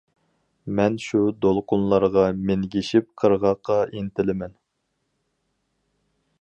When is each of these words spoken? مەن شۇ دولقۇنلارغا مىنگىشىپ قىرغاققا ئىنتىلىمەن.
مەن 0.77 0.95
شۇ 1.03 1.19
دولقۇنلارغا 1.45 2.23
مىنگىشىپ 2.49 3.11
قىرغاققا 3.23 3.79
ئىنتىلىمەن. 4.01 4.59